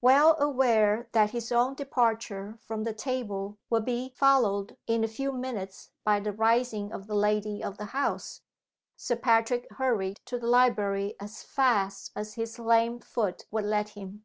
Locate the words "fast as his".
11.44-12.58